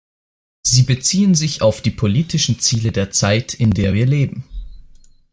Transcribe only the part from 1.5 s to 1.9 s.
auf